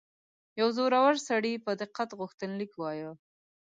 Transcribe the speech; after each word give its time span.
یو 0.59 0.67
زوړ 0.77 0.93
سړي 1.27 1.53
په 1.65 1.71
دقت 1.81 2.09
غوښتنلیک 2.19 2.71
وایه. 2.77 3.11